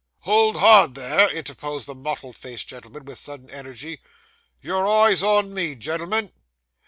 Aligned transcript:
'Hold 0.21 0.55
hard 0.55 0.95
there,' 0.95 1.29
interposed 1.29 1.85
the 1.85 1.93
mottled 1.93 2.35
faced 2.35 2.67
gentleman, 2.67 3.05
with 3.05 3.19
sudden 3.19 3.51
energy; 3.51 4.01
'your 4.59 4.87
eyes 4.87 5.21
on 5.21 5.53
me, 5.53 5.75
gen'l'm'n! 5.75 6.33